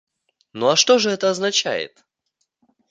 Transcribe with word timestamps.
Ну 0.53 0.65
а 0.69 0.75
что 0.75 0.97
же 0.97 1.11
это 1.11 1.29
означает? 1.29 2.03